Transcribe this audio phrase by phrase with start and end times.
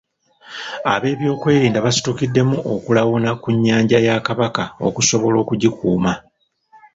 [0.93, 6.11] Ab'ebyokwerinda basitukiddemu okulawuna ku nnyanja ya Kabaka okusobola okugikuuma.